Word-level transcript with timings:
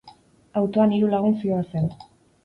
Autoan 0.61 0.95
hiru 0.95 1.09
lagun 1.15 1.35
zihoazen. 1.41 1.85